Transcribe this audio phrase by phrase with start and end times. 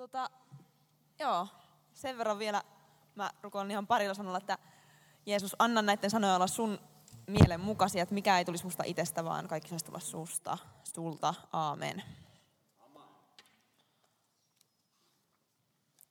[0.00, 0.30] Tota,
[1.18, 1.46] joo,
[1.92, 2.62] sen verran vielä
[3.14, 4.58] mä rukoilen ihan parilla sanalla, että
[5.26, 6.78] Jeesus, anna näiden sanoja olla sun
[7.26, 10.58] mielen mukaisia, että mikä ei tulisi musta itsestä, vaan kaikki saisi tulla susta,
[10.94, 11.34] sulta.
[11.52, 12.02] Aamen.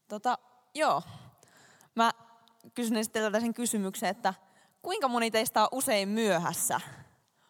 [0.07, 0.37] Tota,
[0.73, 1.03] joo,
[1.95, 2.11] mä
[2.73, 4.33] kysyn sitten sen kysymyksen, että
[4.81, 6.81] kuinka moni teistä on usein myöhässä?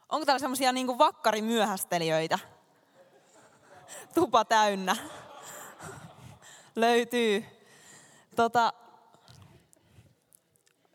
[0.09, 2.39] Onko täällä semmoisia niin vakkarimyöhästelijöitä?
[4.13, 4.95] Tupa täynnä.
[6.79, 7.45] Löytyy.
[8.35, 8.73] Tota,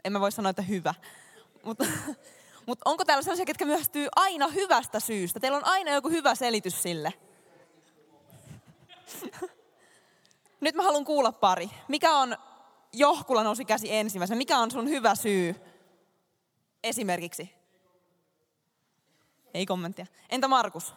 [0.05, 0.95] en mä voi sanoa, että hyvä.
[1.65, 1.85] Mutta
[2.67, 5.41] mut onko täällä sellaisia, ketkä myöhästyy aina hyvästä syystä?
[5.41, 7.13] Teillä on aina joku hyvä selitys sille.
[10.61, 11.71] Nyt mä haluan kuulla pari.
[11.89, 12.37] Mikä on,
[12.93, 15.55] Johkula nousi käsi ensimmäisenä, mikä on sun hyvä syy
[16.85, 17.55] esimerkiksi?
[19.55, 20.07] Ei kommenttia.
[20.31, 20.95] Entä Markus?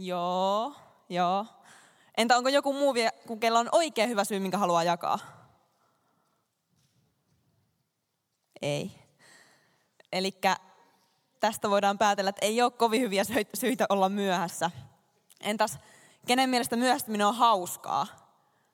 [0.00, 0.74] Joo,
[1.08, 1.46] joo.
[2.16, 2.94] Entä onko joku muu,
[3.26, 5.18] kun kella on oikein hyvä syy, minkä haluaa jakaa?
[8.62, 8.90] Ei.
[10.12, 10.34] Eli
[11.40, 13.22] tästä voidaan päätellä, että ei ole kovin hyviä
[13.54, 14.70] syitä olla myöhässä.
[15.40, 15.78] Entäs
[16.26, 18.06] kenen mielestä myöhästyminen on hauskaa?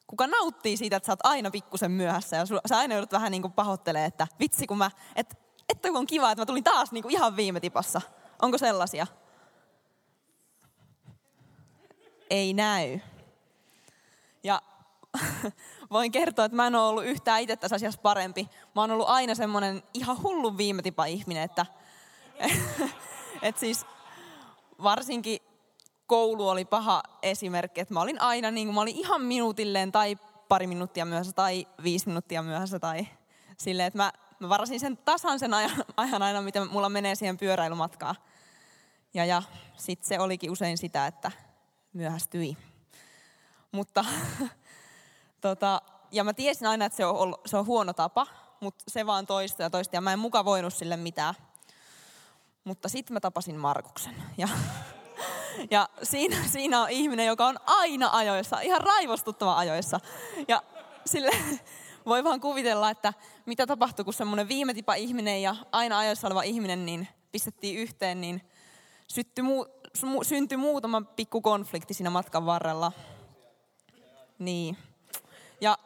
[0.06, 3.42] Kuka nauttii siitä, että sä oot aina pikkusen myöhässä ja sä aina joudut vähän niin
[3.42, 5.36] kuin pahoittelee, että vitsi kun mä, että,
[5.68, 8.00] että kun on kiva, että mä tulin taas niin kuin ihan viime tipassa.
[8.42, 9.06] Onko sellaisia?
[12.30, 12.98] Ei näy.
[14.42, 14.62] Ja
[15.90, 18.48] voin kertoa, että mä en ole ollut yhtään itse tässä asiassa parempi.
[18.74, 21.66] Mä oon ollut aina semmoinen ihan hullun viime tipa ihminen, että,
[23.42, 23.86] että siis
[24.82, 25.40] varsinkin
[26.06, 30.16] koulu oli paha esimerkki, että mä olin aina niin kuin, mä olin ihan minuutilleen tai
[30.48, 33.06] pari minuuttia myöhässä tai viisi minuuttia myöhässä tai
[33.58, 37.38] silleen, että mä, mä varasin sen tasan sen ajan, ajan aina, miten mulla menee siihen
[37.38, 38.16] pyöräilumatkaan.
[39.14, 39.42] Ja, ja
[39.76, 41.32] sitten se olikin usein sitä, että
[41.96, 42.56] myöhästyi.
[43.72, 44.04] Mutta
[45.40, 48.26] tota, ja mä tiesin aina, että se on, ollut, se on huono tapa,
[48.60, 51.34] mutta se vaan toista ja toista ja mä en muka voinut sille mitään.
[52.64, 54.14] Mutta sitten mä tapasin Markuksen.
[54.38, 54.48] Ja
[55.70, 60.00] ja siinä, siinä on ihminen, joka on aina ajoissa, ihan raivostuttava ajoissa.
[60.48, 60.62] Ja
[61.06, 61.30] sille
[62.06, 63.12] voi vaan kuvitella, että
[63.46, 68.20] mitä tapahtui, kun semmoinen viime tipa ihminen ja aina ajoissa oleva ihminen niin pistettiin yhteen,
[68.20, 68.42] niin
[69.08, 69.44] syttyi
[70.22, 72.92] syntyi muutama pikku konflikti siinä matkan varrella.
[74.38, 74.76] Niin.
[75.60, 75.78] Ja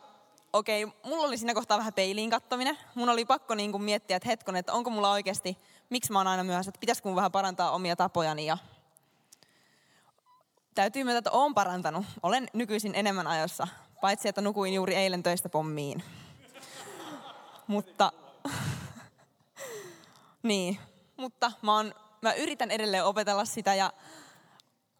[0.53, 2.78] okei, okay, mulla oli siinä kohtaa vähän peiliin kattominen.
[2.94, 5.59] Mun oli pakko niin kuin miettiä, että hetkon, että onko mulla oikeasti,
[5.91, 8.59] miksi mä oon aina myöhässä, että pitäisikö mun vähän parantaa omia tapojani ja
[10.75, 12.06] täytyy myöntää, että olen parantanut.
[12.22, 13.69] Olen nykyisin enemmän ajossa,
[14.00, 16.03] paitsi että nukuin juuri eilen töistä pommiin.
[17.66, 18.12] mutta,
[20.42, 20.78] niin,
[21.16, 23.92] mutta mä, oon, mä yritän edelleen opetella sitä ja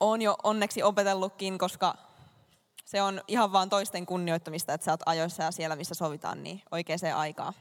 [0.01, 1.95] on jo onneksi opetellutkin, koska
[2.85, 6.63] se on ihan vaan toisten kunnioittamista, että sä oot ajoissa ja siellä, missä sovitaan, niin
[6.71, 7.55] oikeaan aikaan.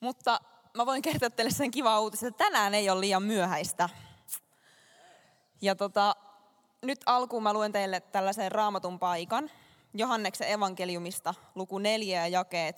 [0.00, 0.40] Mutta
[0.76, 3.88] mä voin kertoa teille sen kiva uutisen, että tänään ei ole liian myöhäistä.
[5.62, 6.16] Ja tota,
[6.82, 9.50] nyt alkuun mä luen teille tällaisen raamatun paikan.
[9.94, 12.76] Johanneksen evankeliumista, luku 4 ja jakeet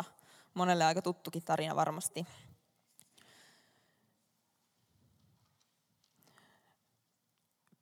[0.00, 0.04] 7-18.
[0.54, 2.26] Monelle aika tuttukin tarina varmasti.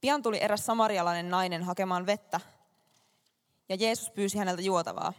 [0.01, 2.41] Pian tuli eräs samarialainen nainen hakemaan vettä,
[3.69, 5.13] ja Jeesus pyysi häneltä juotavaa.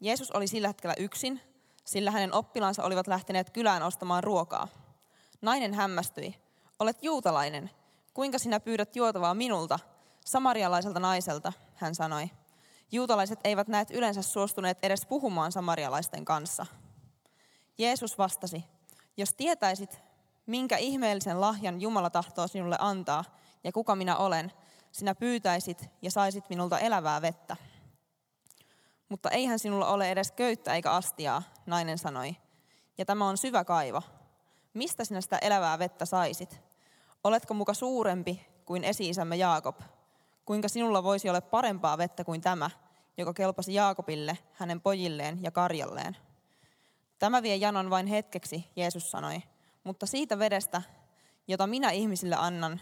[0.00, 1.40] Jeesus oli sillä hetkellä yksin,
[1.84, 4.68] sillä hänen oppilaansa olivat lähteneet kylään ostamaan ruokaa.
[5.42, 6.34] Nainen hämmästyi.
[6.78, 7.70] Olet juutalainen.
[8.14, 9.78] Kuinka sinä pyydät juotavaa minulta,
[10.24, 12.30] samarialaiselta naiselta, hän sanoi.
[12.92, 16.66] Juutalaiset eivät näet yleensä suostuneet edes puhumaan samarialaisten kanssa.
[17.78, 18.64] Jeesus vastasi,
[19.16, 20.00] jos tietäisit,
[20.46, 23.24] minkä ihmeellisen lahjan Jumala tahtoo sinulle antaa
[23.64, 24.52] ja kuka minä olen,
[24.92, 27.56] sinä pyytäisit ja saisit minulta elävää vettä.
[29.08, 32.36] Mutta eihän sinulla ole edes köyttä eikä astiaa, nainen sanoi.
[32.98, 34.02] Ja tämä on syvä kaivo.
[34.74, 36.60] Mistä sinä sitä elävää vettä saisit?
[37.24, 39.80] Oletko muka suurempi kuin esi-isämme Jaakob?
[40.44, 42.70] Kuinka sinulla voisi olla parempaa vettä kuin tämä,
[43.16, 46.16] joka kelpasi Jaakobille, hänen pojilleen ja karjalleen?
[47.18, 49.42] Tämä vie janon vain hetkeksi, Jeesus sanoi,
[49.84, 50.82] mutta siitä vedestä,
[51.48, 52.80] jota minä ihmisille annan,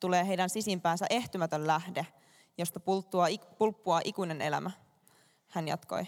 [0.00, 2.06] tulee heidän sisimpäänsä ehtymätön lähde,
[2.58, 2.80] josta
[3.58, 4.70] pulppua ikuinen elämä.
[5.48, 6.06] Hän jatkoi.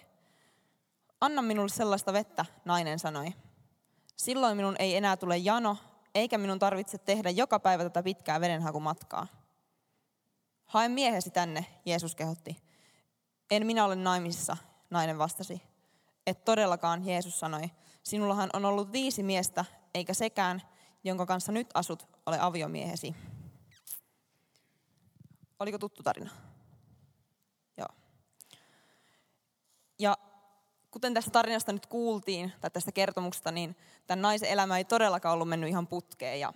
[1.20, 3.34] Anna minulle sellaista vettä, nainen sanoi.
[4.16, 5.76] Silloin minun ei enää tule jano,
[6.14, 9.26] eikä minun tarvitse tehdä joka päivä tätä pitkää vedenhakumatkaa.
[10.64, 12.62] Hae miehesi tänne, Jeesus kehotti.
[13.50, 14.56] En minä ole naimisissa,
[14.90, 15.62] nainen vastasi.
[16.26, 17.70] Et todellakaan, Jeesus sanoi.
[18.02, 19.64] Sinullahan on ollut viisi miestä,
[19.94, 20.62] eikä sekään,
[21.04, 23.14] jonka kanssa nyt asut, ole aviomiehesi.
[25.58, 26.30] Oliko tuttu tarina?
[27.76, 27.88] Joo.
[29.98, 30.18] Ja
[30.90, 33.76] kuten tästä tarinasta nyt kuultiin, tai tästä kertomuksesta, niin
[34.06, 36.40] tämän naisen elämä ei todellakaan ollut mennyt ihan putkeen.
[36.40, 36.52] Ja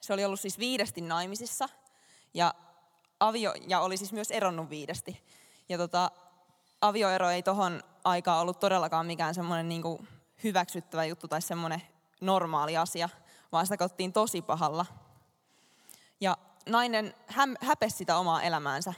[0.00, 1.68] se oli ollut siis viidesti naimisissa,
[2.34, 2.54] ja
[3.20, 5.22] avio, ja oli siis myös eronnut viidesti.
[5.68, 6.10] Ja tota,
[6.80, 10.08] avioero ei tohon aikaan ollut todellakaan mikään semmoinen niin
[10.44, 11.82] hyväksyttävä juttu tai semmoinen
[12.20, 13.08] normaali asia,
[13.52, 14.86] vaan sitä katsottiin tosi pahalla.
[16.20, 16.36] Ja
[16.68, 17.14] nainen
[17.60, 18.94] häpesi sitä omaa elämäänsä.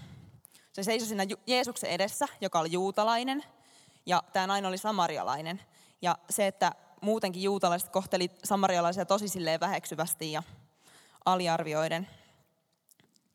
[0.72, 3.44] Se seisoi siinä Jeesuksen edessä, joka oli juutalainen,
[4.06, 5.60] ja tämä nainen oli samarialainen.
[6.02, 10.42] Ja se, että muutenkin juutalaiset kohteli samarialaisia tosi silleen väheksyvästi ja
[11.24, 12.08] aliarvioiden.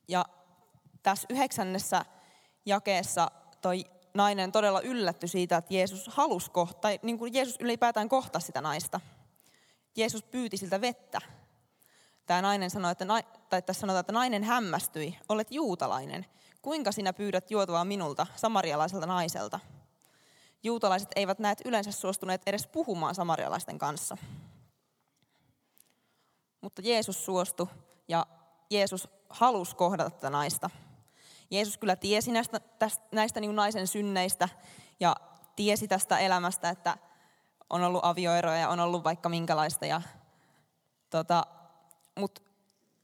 [0.08, 0.26] Ja
[1.04, 2.06] tässä yhdeksännessä
[2.66, 8.40] jakeessa toi nainen todella yllätty siitä, että Jeesus halusi kohta, niin kuin Jeesus ylipäätään kohta
[8.40, 9.00] sitä naista.
[9.96, 11.22] Jeesus pyyti siltä vettä.
[12.26, 13.06] Tämä nainen sanoi, että,
[13.50, 16.26] tai tässä sanotaan, että nainen hämmästyi, olet juutalainen.
[16.62, 19.60] Kuinka sinä pyydät juotavaa minulta, samarialaiselta naiselta?
[20.64, 24.18] Juutalaiset eivät näet yleensä suostuneet edes puhumaan samarialaisten kanssa.
[26.62, 27.68] Mutta Jeesus suostui
[28.08, 28.28] ja
[28.70, 30.70] Jeesus halusi kohdata tätä naista.
[31.52, 34.50] Jeesus kyllä tiesi näistä, tästä, näistä niin naisen synneistä
[35.00, 35.16] ja
[35.56, 36.98] tiesi tästä elämästä, että
[37.70, 39.86] on ollut avioeroja ja on ollut vaikka minkälaista.
[39.86, 40.02] Ja,
[41.10, 41.46] tota,
[42.20, 42.42] Mutta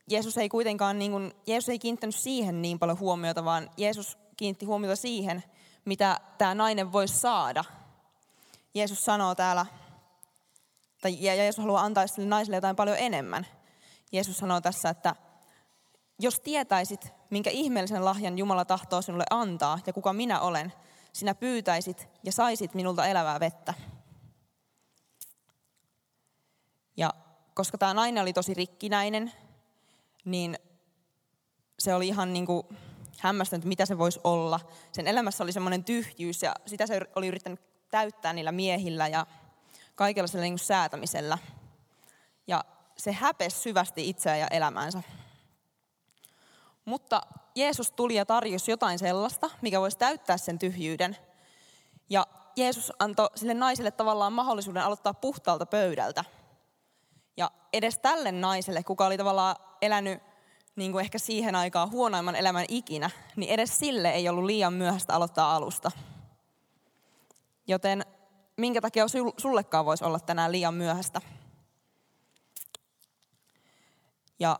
[0.07, 4.65] Jeesus ei kuitenkaan, niin kuin, Jeesus ei kiinnittänyt siihen niin paljon huomiota, vaan Jeesus kiinnitti
[4.65, 5.43] huomiota siihen,
[5.85, 7.63] mitä tämä nainen voisi saada.
[8.73, 9.65] Jeesus sanoo täällä,
[11.01, 13.47] tai Jeesus haluaa antaa sille naiselle jotain paljon enemmän.
[14.11, 15.15] Jeesus sanoo tässä, että
[16.19, 20.73] jos tietäisit, minkä ihmeellisen lahjan Jumala tahtoo sinulle antaa ja kuka minä olen,
[21.13, 23.73] sinä pyytäisit ja saisit minulta elävää vettä.
[27.01, 27.13] Ja
[27.53, 29.31] koska tämä nainen oli tosi rikkinäinen,
[30.25, 30.59] niin
[31.79, 32.63] se oli ihan niin kuin
[33.19, 34.59] hämmästynyt, mitä se voisi olla.
[34.91, 37.59] Sen elämässä oli semmoinen tyhjyys ja sitä se oli yrittänyt
[37.91, 39.25] täyttää niillä miehillä ja
[39.95, 41.37] kaikella sillä niin säätämisellä.
[42.47, 42.65] Ja
[42.97, 45.03] se häpesi syvästi itseään ja elämäänsä.
[46.85, 47.21] Mutta
[47.55, 51.17] Jeesus tuli ja tarjosi jotain sellaista, mikä voisi täyttää sen tyhjyyden.
[52.09, 56.23] Ja Jeesus antoi sille naiselle tavallaan mahdollisuuden aloittaa puhtaalta pöydältä.
[57.41, 60.23] Ja edes tälle naiselle, kuka oli tavallaan elänyt
[60.75, 65.13] niin kuin ehkä siihen aikaan huonoimman elämän ikinä, niin edes sille ei ollut liian myöhäistä
[65.13, 65.91] aloittaa alusta.
[67.67, 68.05] Joten
[68.57, 69.05] minkä takia
[69.37, 71.21] sullekaan voisi olla tänään liian myöhäistä?
[74.39, 74.59] Ja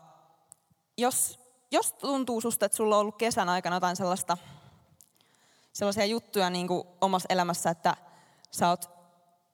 [0.98, 1.38] jos
[1.70, 4.38] jos tuntuu susta, että sulla on ollut kesän aikana jotain sellaista,
[5.72, 7.96] sellaisia juttuja niin kuin omassa elämässä, että
[8.50, 8.90] sä oot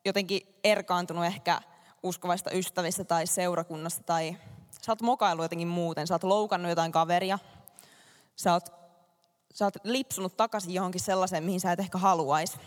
[0.04, 1.60] jotenkin erkaantunut ehkä
[2.02, 4.36] uskovaista ystävistä tai seurakunnasta tai
[4.80, 7.38] sä oot mokailu jotenkin muuten, sä oot loukannut jotain kaveria,
[8.36, 8.72] sä oot,
[9.54, 12.58] sä oot lipsunut takaisin johonkin sellaiseen, mihin sä et ehkä haluaisi,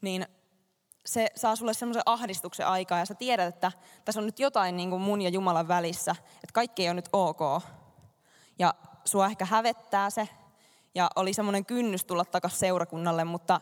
[0.00, 0.26] niin
[1.06, 3.72] se saa sulle semmoisen ahdistuksen aikaa ja sä tiedät, että
[4.04, 7.08] tässä on nyt jotain niin kuin mun ja Jumalan välissä, että kaikki ei ole nyt
[7.12, 7.40] ok.
[8.58, 10.28] Ja sua ehkä hävettää se.
[10.94, 13.60] Ja oli semmoinen kynnys tulla takaisin seurakunnalle, mutta,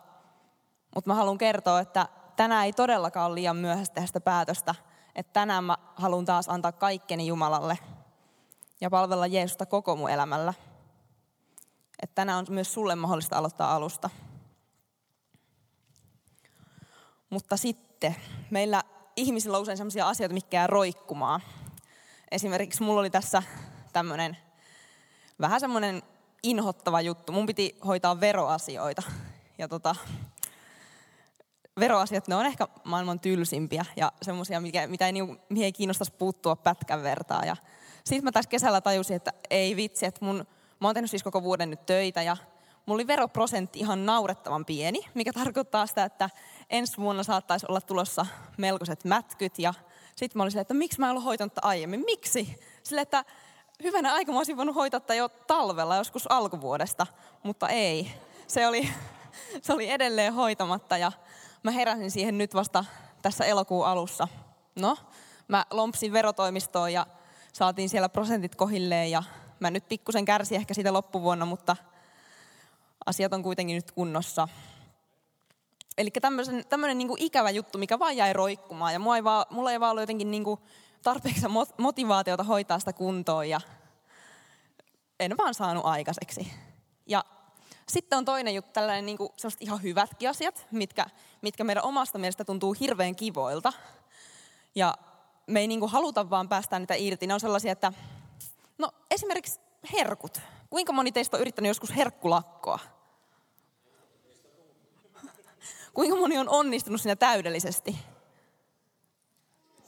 [0.95, 2.09] mutta mä haluan kertoa, että
[2.43, 4.75] tänään ei todellakaan ole liian myöhäistä tehdä sitä päätöstä.
[5.15, 7.79] Että tänään mä haluan taas antaa kaikkeni Jumalalle
[8.81, 10.55] ja palvella Jeesusta koko mun elämällä.
[12.03, 14.11] Että tänään on myös sulle mahdollista aloittaa alusta.
[17.31, 18.17] Mutta sitten
[18.51, 18.83] meillä
[19.17, 21.41] ihmisillä on usein sellaisia asioita, mitkä jää roikkumaan.
[22.31, 23.43] Esimerkiksi mulla oli tässä
[23.93, 24.37] tämmöinen
[25.41, 26.03] vähän semmoinen
[26.43, 27.33] inhottava juttu.
[27.33, 29.03] Mun piti hoitaa veroasioita.
[29.59, 29.97] Ja tota,
[31.81, 36.57] veroasiat, ne on ehkä maailman tylsimpiä ja semmoisia, mitä ei, niinku, mihin ei kiinnostaisi puuttua
[36.57, 37.45] pätkän vertaa.
[37.45, 37.57] Ja
[38.05, 40.47] sitten mä tässä kesällä tajusin, että ei vitsi, että mun,
[40.81, 42.37] mä oon tehnyt siis koko vuoden nyt töitä ja
[42.87, 46.31] mulla oli veroprosentti ihan naurettavan pieni, mikä tarkoittaa sitä, että
[46.71, 48.27] ensi vuonna saattaisi olla tulossa
[48.59, 49.75] melkoiset mätkyt ja
[50.17, 52.61] sitten mä olin silleen, että miksi mä en ollut hoitanut aiemmin, miksi?
[52.83, 53.25] Sille, että
[53.83, 57.07] hyvänä aika mä olisin voinut hoitaa jo talvella, joskus alkuvuodesta,
[57.43, 58.11] mutta ei.
[58.47, 58.89] Se oli,
[59.63, 61.13] se oli edelleen hoitamatta ja
[61.63, 62.85] mä heräsin siihen nyt vasta
[63.23, 64.29] tässä elokuun alussa.
[64.77, 64.97] No,
[65.49, 67.07] mä lompsin verotoimistoon ja
[67.53, 69.23] saatiin siellä prosentit kohilleen ja
[69.61, 71.77] mä nyt pikkusen kärsin ehkä siitä loppuvuonna, mutta
[73.07, 74.49] asiat on kuitenkin nyt kunnossa.
[75.99, 76.11] Eli
[76.69, 79.91] tämmöinen niin ikävä juttu, mikä vaan jäi roikkumaan ja mulla ei vaan, mulla ei vaan
[79.91, 80.61] ollut jotenkin niin kuin
[81.03, 81.47] tarpeeksi
[81.79, 83.61] motivaatiota hoitaa sitä kuntoon ja
[85.21, 86.53] en vaan saanut aikaiseksi.
[87.07, 87.25] Ja
[87.93, 89.31] sitten on toinen juttu, tällainen niin kuin,
[89.61, 91.07] ihan hyvätkin asiat, mitkä,
[91.43, 93.73] mitkä meidän omasta mielestä tuntuu hirveän kivoilta.
[94.75, 94.95] Ja
[95.47, 97.27] me ei niin kuin haluta vaan päästä niitä irti.
[97.27, 97.93] Ne on sellaisia, että
[98.79, 99.61] no esimerkiksi
[99.93, 100.41] herkut.
[100.71, 102.79] Kuinka moni teistä on yrittänyt joskus herkkulakkoa?
[105.95, 107.99] Kuinka moni on onnistunut siinä täydellisesti?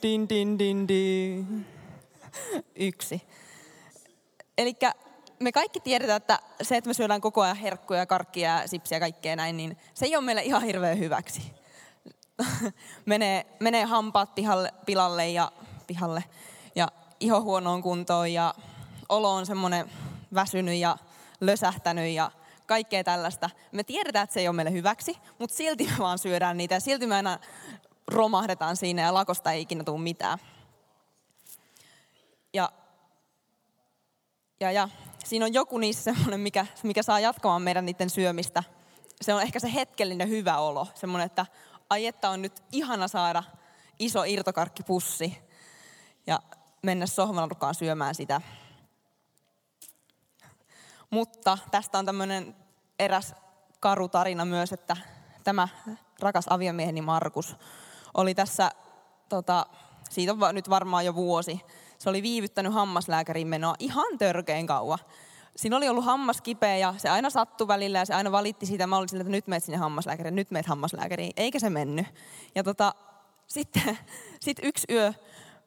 [0.03, 1.67] Din, din, din, din.
[2.75, 3.23] Yksi.
[4.59, 4.75] Eli
[5.41, 9.37] me kaikki tiedetään, että se, että me syödään koko ajan herkkuja, karkkia, sipsiä ja kaikkea
[9.37, 11.55] näin, niin se ei ole meille ihan hirveän hyväksi.
[13.07, 15.53] menee, menee hampaat pihalle, pilalle ja
[15.87, 16.25] pihalle
[16.75, 16.89] ja
[17.21, 18.55] iho huonoon kuntoon ja
[19.09, 19.91] olo on semmoinen
[20.35, 20.97] väsynyt ja
[21.41, 22.31] lösähtänyt ja
[22.67, 23.51] kaikkea tällaista.
[23.73, 26.81] Me tiedetään, että se ei ole meille hyväksi, mutta silti me vaan syödään niitä ja
[26.81, 27.39] silti me aina
[28.07, 30.39] romahdetaan siinä ja lakosta ei ikinä tule mitään.
[32.55, 32.73] Ja,
[34.61, 34.89] ja, ja
[35.25, 38.63] siinä on joku niissä semmoinen, mikä, mikä saa jatkamaan meidän niiden syömistä.
[39.21, 41.47] Se on ehkä se hetkellinen hyvä olo, semmoinen, että
[41.91, 43.43] ai että on nyt ihana saada
[43.99, 45.39] iso irtokarkkipussi
[46.27, 46.39] ja
[46.83, 48.41] mennä sohvan syömään sitä.
[51.11, 52.57] Mutta tästä on tämmöinen
[52.99, 53.35] eräs
[53.81, 54.97] karu tarina myös, että
[55.45, 55.69] tämä
[56.21, 57.57] rakas aviomieheni Markus
[58.15, 58.71] oli tässä,
[59.29, 59.67] tota,
[60.11, 61.61] siitä on nyt varmaan jo vuosi,
[62.05, 64.99] se oli viivyttänyt hammaslääkärin menoa ihan törkeen kauan.
[65.57, 68.87] Siinä oli ollut hammas kipeä ja se aina sattui välillä ja se aina valitti siitä.
[68.87, 71.33] Mä olin sillä, että nyt meet sinne hammaslääkäriin, nyt meet hammaslääkäriin.
[71.37, 72.07] Eikä se mennyt.
[72.55, 72.95] Ja tota,
[73.47, 73.99] sitten
[74.45, 75.13] sit yksi yö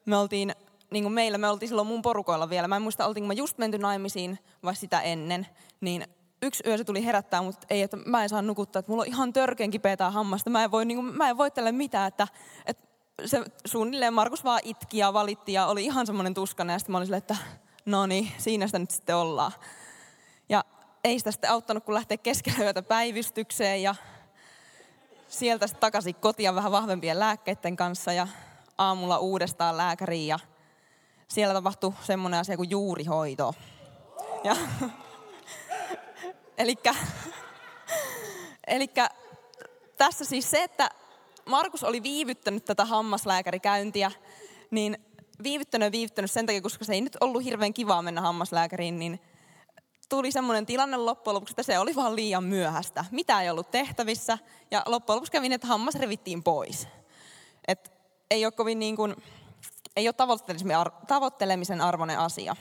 [0.05, 0.55] me oltiin,
[0.91, 2.67] niin kuin meillä, me oltiin silloin mun porukoilla vielä.
[2.67, 5.47] Mä en muista, oltiinko mä just menty naimisiin vai sitä ennen.
[5.81, 6.03] Niin
[6.41, 9.07] yksi yö se tuli herättää, mutta ei, että mä en saa nukuttaa, että mulla on
[9.07, 10.49] ihan törkeän kipeä tää hammasta.
[10.49, 12.27] Mä en voi, niin kuin, mä en voi tälle mitään, että,
[12.65, 12.86] että
[13.25, 16.73] se suunnilleen Markus vaan itki ja valitti ja oli ihan semmoinen tuskana.
[16.73, 17.37] Ja sitten mä olin silleen, että
[17.85, 19.51] no niin, siinä sitä nyt sitten ollaan.
[20.49, 20.63] Ja
[21.03, 23.95] ei sitä sitten auttanut, kun lähtee keskellä yötä päivystykseen ja
[25.27, 28.27] sieltä sitten takaisin kotia vähän vahvempien lääkkeiden kanssa ja
[28.77, 30.39] aamulla uudestaan lääkäriin ja
[31.27, 33.55] siellä tapahtui semmoinen asia kuin juurihoito.
[34.43, 34.55] Ja,
[36.57, 36.95] elikkä,
[38.67, 39.09] elikkä
[39.97, 40.89] tässä siis se, että
[41.47, 44.11] Markus oli viivyttänyt tätä hammaslääkärikäyntiä,
[44.71, 44.97] niin
[45.43, 49.19] viivyttänyt ja viivyttänyt sen takia, koska se ei nyt ollut hirveän kivaa mennä hammaslääkäriin, niin
[50.09, 53.05] tuli semmoinen tilanne loppujen lopuksi, että se oli vaan liian myöhäistä.
[53.11, 54.37] Mitä ei ollut tehtävissä
[54.71, 56.87] ja loppujen lopuksi kävi että hammas revittiin pois.
[57.67, 57.91] Et
[58.31, 59.15] ei ole kovin niin kuin,
[59.95, 60.15] ei ole
[61.07, 62.55] tavoittelemisen arvoinen asia.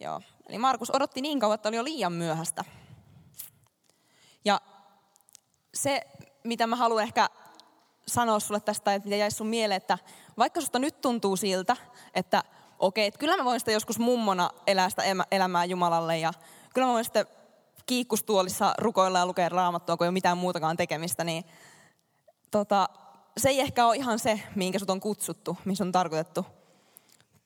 [0.00, 0.20] Joo.
[0.48, 2.64] Eli Markus odotti niin kauan, että oli jo liian myöhäistä.
[4.44, 4.60] Ja
[5.74, 6.06] se,
[6.44, 7.28] mitä mä haluan ehkä
[8.06, 9.98] sanoa sulle tästä, että mitä jäisi sun mieleen, että
[10.38, 11.76] vaikka susta nyt tuntuu siltä,
[12.14, 12.42] että
[12.78, 16.32] okei, että kyllä mä voin sitä joskus mummona elää sitä elämää Jumalalle ja
[16.74, 17.26] kyllä mä voin sitten
[17.86, 21.44] kiikkustuolissa rukoilla ja lukea raamattua, kun ei ole mitään muutakaan tekemistä, niin
[22.50, 22.88] tota,
[23.36, 26.46] se ei ehkä ole ihan se, minkä sut on kutsuttu, missä on tarkoitettu.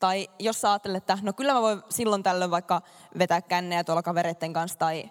[0.00, 2.82] Tai jos sä ajattelet, että no kyllä mä voin silloin tällöin vaikka
[3.18, 5.10] vetää kännejä tuolla kavereiden kanssa tai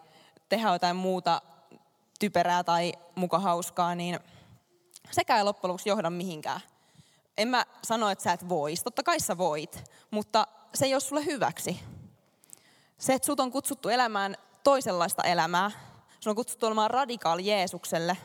[0.50, 1.42] tehdä jotain muuta
[2.20, 4.20] typerää tai muka hauskaa, niin
[5.12, 6.62] sekä ei loppujen lopuksi johda mihinkään.
[7.38, 8.84] En mä sano, että sä et vois.
[8.84, 11.80] Totta kai sä voit, mutta se ei ole sulle hyväksi.
[12.98, 15.72] Se, että sut on kutsuttu elämään toisenlaista elämää.
[16.20, 18.18] Sun on kutsuttu olemaan radikaali Jeesukselle.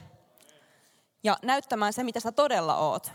[1.23, 3.13] Ja näyttämään se, mitä sä todella oot.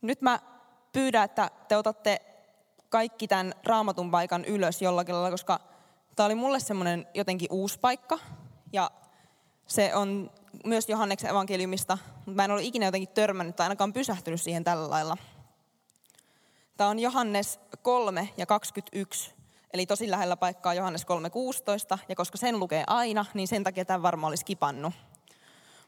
[0.00, 0.38] Nyt mä
[0.92, 2.20] pyydän, että te otatte
[2.88, 5.60] kaikki tämän raamatun paikan ylös jollakin lailla, koska
[6.16, 8.18] tämä oli mulle semmoinen jotenkin uusi paikka.
[8.72, 8.90] Ja
[9.66, 10.30] se on
[10.64, 14.90] myös Johanneksen evankeliumista, mutta mä en ole ikinä jotenkin törmännyt tai ainakaan pysähtynyt siihen tällä
[14.90, 15.16] lailla.
[16.76, 19.34] Tämä on Johannes 3 ja 21,
[19.72, 21.06] eli tosi lähellä paikkaa Johannes
[21.92, 24.94] 3.16, ja koska sen lukee aina, niin sen takia tämä varmaan olisi kipannut.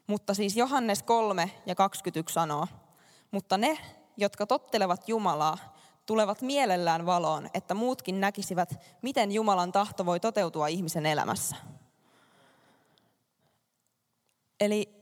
[0.07, 2.67] Mutta siis Johannes 3 ja 21 sanoo,
[3.31, 3.79] mutta ne,
[4.17, 5.78] jotka tottelevat Jumalaa,
[6.09, 11.57] tulevat mielellään valoon, että muutkin näkisivät, miten Jumalan tahto voi toteutua ihmisen elämässä.
[14.61, 14.99] Eli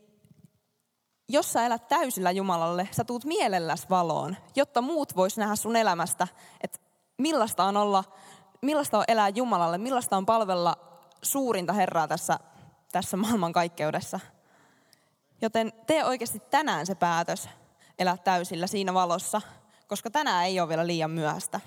[1.28, 6.28] jos sä elät täysillä Jumalalle, sä tuut mielelläs valoon, jotta muut vois nähdä sun elämästä,
[6.60, 6.78] että
[7.18, 8.04] millaista on olla,
[8.62, 10.76] millaista on elää Jumalalle, millaista on palvella
[11.22, 12.38] suurinta Herraa tässä,
[12.92, 14.20] tässä maailmankaikkeudessa.
[15.42, 17.48] Joten tee oikeasti tänään se päätös
[17.98, 19.42] elää täysillä siinä valossa,
[19.86, 21.60] koska tänään ei ole vielä liian myöhäistä.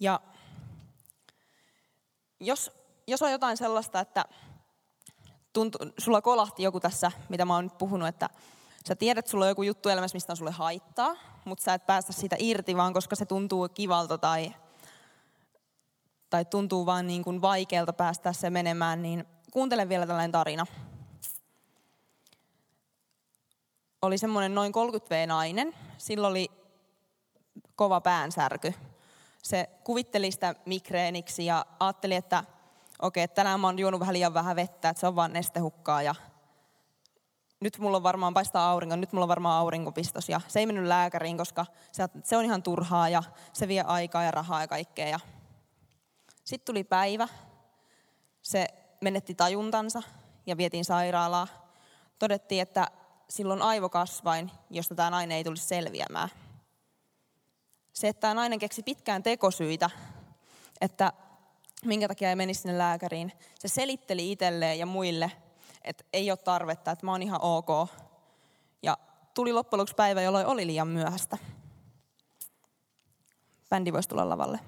[0.00, 0.20] Ja
[2.40, 2.72] jos
[3.06, 4.24] jos on jotain sellaista, että
[5.52, 8.30] tuntuu, sulla kolahti joku tässä, mitä mä oon nyt puhunut, että
[8.88, 11.86] sä tiedät, että sulla on joku juttu elämässä, mistä on sulle haittaa, mutta sä et
[11.86, 14.54] päästä siitä irti, vaan koska se tuntuu kivalta tai,
[16.30, 20.66] tai tuntuu vaan niin kuin vaikealta päästä se menemään, niin kuuntele vielä tällainen tarina.
[24.02, 25.74] Oli semmoinen noin 30V-nainen.
[25.98, 26.50] Sillä oli
[27.76, 28.74] kova päänsärky.
[29.42, 32.44] Se kuvitteli sitä migreeniksi ja ajatteli, että
[33.02, 36.02] okei, okay, tänään mä oon juonut vähän liian vähän vettä, että se on vaan nestehukkaa
[36.02, 36.14] ja
[37.60, 40.28] nyt mulla on varmaan paistaa aurinko, nyt mulla on varmaan aurinkopistos.
[40.28, 43.22] Ja se ei mennyt lääkäriin, koska se, se on ihan turhaa ja
[43.52, 45.08] se vie aikaa ja rahaa ja kaikkea.
[45.08, 45.20] Ja
[46.44, 47.28] sitten tuli päivä,
[48.42, 48.66] se
[49.00, 50.02] menetti tajuntansa
[50.46, 51.48] ja vietiin sairaalaa.
[52.18, 52.86] Todettiin, että
[53.28, 56.28] silloin aivokasvain, josta tämä nainen ei tulisi selviämään.
[57.92, 59.90] Se, että tämä nainen keksi pitkään tekosyitä,
[60.80, 61.12] että
[61.84, 63.32] minkä takia ei menisi sinne lääkäriin.
[63.58, 65.32] Se selitteli itselleen ja muille,
[65.82, 67.68] että ei ole tarvetta, että mä oon ihan ok.
[68.82, 68.98] Ja
[69.34, 71.38] tuli loppujen lopuksi päivä, jolloin oli liian myöhäistä.
[73.70, 74.60] Bändi voisi tulla lavalle.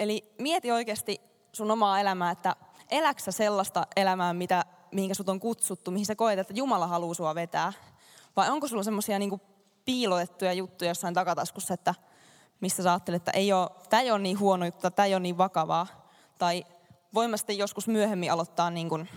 [0.00, 1.20] Eli mieti oikeasti
[1.52, 2.56] sun omaa elämää, että
[2.90, 7.34] eläksä sellaista elämää, mitä, mihinkä sut on kutsuttu, mihin sä koet, että Jumala haluaa sua
[7.34, 7.72] vetää?
[8.36, 9.40] Vai onko sulla semmoisia niin
[9.84, 11.94] piilotettuja juttuja jossain takataskussa, että
[12.60, 15.20] mistä sä ajattelet, että ei ole, tämä ei ole niin huono juttu, tämä ei ole
[15.20, 15.86] niin vakavaa.
[16.38, 16.66] Tai
[17.14, 19.08] voimme sitten joskus myöhemmin aloittaa niin kuin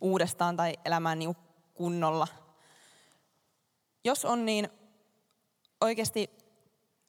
[0.00, 1.36] uudestaan tai elämään niin
[1.74, 2.26] kunnolla.
[4.04, 4.68] Jos on niin,
[5.80, 6.30] oikeasti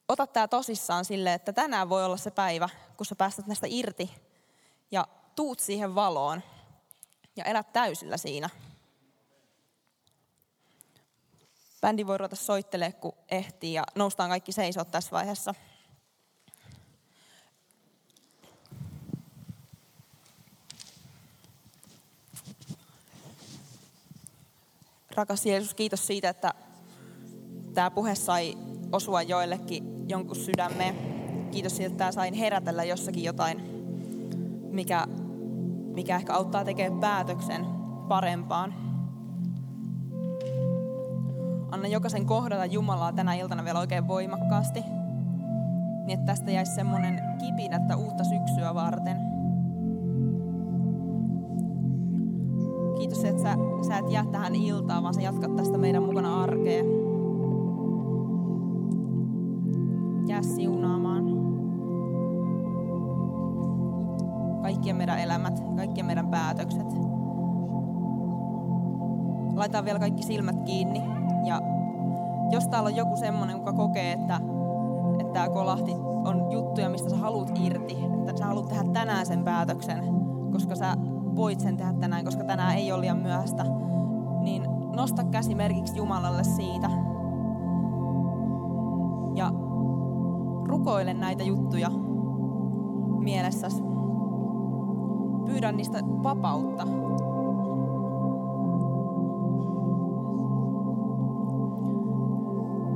[0.08, 4.12] ota tämä tosissaan sille, että tänään voi olla se päivä, kun sä päästät näistä irti
[4.92, 6.42] ja tuut siihen valoon
[7.40, 8.50] ja elät täysillä siinä.
[11.82, 15.56] Bändi voi ruveta soittelemaan, kun ehtii ja noustaan kaikki seisot tässä vaiheessa.
[25.16, 26.54] Rakas Jeesus, kiitos siitä, että
[27.74, 28.58] tämä puhe sai
[28.92, 30.96] osua joillekin jonkun sydämeen.
[31.52, 33.62] Kiitos siitä, että tämä sain herätellä jossakin jotain,
[34.72, 35.08] mikä,
[35.96, 37.66] mikä ehkä auttaa tekemään päätöksen
[38.08, 38.74] parempaan.
[41.72, 44.84] Anna jokaisen kohdata Jumalaa tänä iltana vielä oikein voimakkaasti,
[46.06, 49.18] niin että tästä jäisi semmoinen kipinä, uutta syksyä varten.
[52.98, 53.56] Kiitos, että sä,
[53.88, 56.84] sä et jää tähän iltaan, vaan sä jatkat tästä meidän mukana arkea.
[60.28, 61.24] Jää siunaamaan
[64.62, 66.88] kaikkien meidän elämät, kaikkien meidän päätökset.
[69.56, 71.02] Laitetaan vielä kaikki silmät kiinni.
[71.46, 71.62] Ja
[72.52, 74.42] jos täällä on joku semmoinen, joka kokee, että,
[75.20, 75.92] että tämä kolahti
[76.26, 80.04] on juttuja, mistä sä haluat irti, että sä haluat tehdä tänään sen päätöksen,
[80.52, 80.94] koska sä
[81.36, 83.66] voit sen tehdä tänään, koska tänään ei ole liian myöhäistä,
[84.42, 84.64] niin
[84.96, 86.90] nosta käsi merkiksi Jumalalle siitä.
[89.36, 89.52] Ja
[90.66, 91.90] rukoile näitä juttuja
[93.20, 93.84] mielessäsi.
[95.50, 96.88] Pyydä niistä vapautta.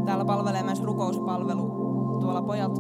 [0.06, 1.62] Täällä palvelee myös rukouspalvelu.
[2.20, 2.72] Tuolla pojat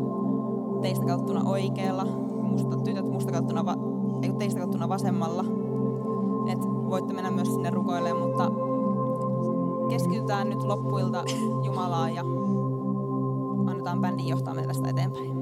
[0.81, 2.05] teistä kattuna oikealla,
[2.41, 3.77] musta, tytöt musta kattuna va-
[4.21, 5.43] ei teistä kattuna vasemmalla.
[6.47, 6.59] Et
[6.89, 8.51] voitte mennä myös sinne rukoilemaan, mutta
[9.89, 11.23] keskitytään nyt loppuilta
[11.63, 12.23] Jumalaan ja
[13.67, 15.32] annetaan bändin johtaa meitä tästä eteenpäin.